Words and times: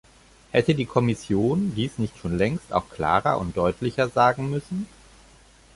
Hätte 0.49 0.73
die 0.73 0.87
Kommission 0.87 1.75
dies 1.75 1.99
nicht 1.99 2.17
schon 2.17 2.35
längst 2.35 2.73
auch 2.73 2.89
klarer 2.89 3.37
und 3.37 3.55
deutlicher 3.55 4.09
sagen 4.09 4.49
müssen? 4.49 4.87